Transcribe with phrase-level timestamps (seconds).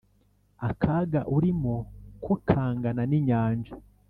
[0.69, 1.75] Akaga urimo
[2.23, 3.73] ko kangana n’inyanja,